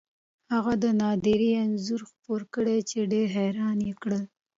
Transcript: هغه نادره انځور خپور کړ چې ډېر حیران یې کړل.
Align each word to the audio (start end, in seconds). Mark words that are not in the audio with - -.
هغه 0.53 0.73
نادره 1.01 1.49
انځور 1.63 2.01
خپور 2.09 2.41
کړ 2.53 2.65
چې 2.89 2.97
ډېر 3.11 3.27
حیران 3.37 3.77
یې 3.87 3.93
کړل. 4.01 4.23